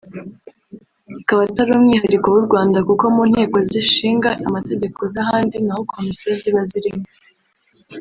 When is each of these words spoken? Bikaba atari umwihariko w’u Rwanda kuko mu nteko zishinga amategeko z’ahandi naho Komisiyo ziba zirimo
Bikaba 1.15 1.41
atari 1.47 1.69
umwihariko 1.77 2.27
w’u 2.33 2.43
Rwanda 2.47 2.77
kuko 2.87 3.03
mu 3.15 3.23
nteko 3.31 3.57
zishinga 3.71 4.29
amategeko 4.47 4.99
z’ahandi 5.13 5.55
naho 5.65 5.81
Komisiyo 5.91 6.29
ziba 6.41 6.61
zirimo 6.71 7.05